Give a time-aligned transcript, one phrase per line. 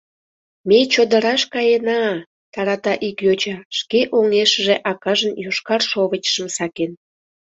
[0.69, 2.13] —Ме чодыраш каена-а!—
[2.53, 6.91] тарата ик йоча, шке оҥешыже акажын йошкар шовычшым сакен.